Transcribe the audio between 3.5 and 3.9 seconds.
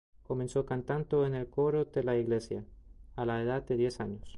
de